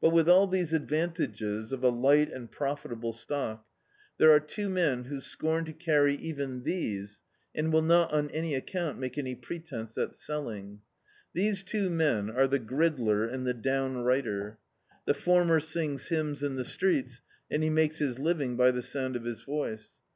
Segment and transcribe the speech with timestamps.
[0.00, 3.64] But with all these advantages of a light and profit able stock,
[4.18, 7.22] there are two men who scorn to carry even these
[7.54, 10.80] and will not on any account make any pretence at selling.
[11.32, 14.56] These two men are the gridler and the downrighter.
[15.04, 19.14] The former sings hymns in the streets, and he makes his living by the sound
[19.14, 19.92] of his voice.